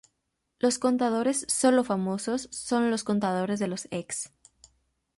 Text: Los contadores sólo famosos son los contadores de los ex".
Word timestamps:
Los 0.57 0.79
contadores 0.79 1.45
sólo 1.47 1.83
famosos 1.83 2.49
son 2.51 2.89
los 2.89 3.03
contadores 3.03 3.59
de 3.59 3.67
los 3.67 3.87
ex". 3.91 4.33